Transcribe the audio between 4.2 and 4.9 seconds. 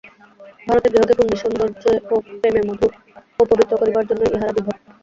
ইঁহার আবির্ভাব।